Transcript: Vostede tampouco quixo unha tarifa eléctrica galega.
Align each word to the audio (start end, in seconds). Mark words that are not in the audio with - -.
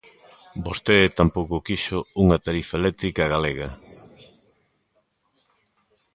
Vostede 0.65 1.15
tampouco 1.19 1.63
quixo 1.67 1.97
unha 2.23 2.37
tarifa 2.45 2.75
eléctrica 2.81 3.31
galega. 3.33 3.69